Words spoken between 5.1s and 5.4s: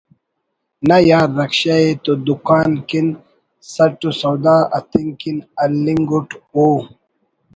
کن